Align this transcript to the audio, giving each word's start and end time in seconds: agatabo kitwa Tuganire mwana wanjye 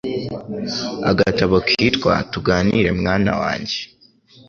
agatabo 1.09 1.55
kitwa 1.67 2.13
Tuganire 2.31 2.89
mwana 2.99 3.31
wanjye 3.41 3.77